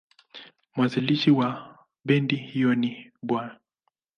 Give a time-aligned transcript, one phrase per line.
[0.75, 3.39] Mwanzilishi wa bendi hiyo ni Bw.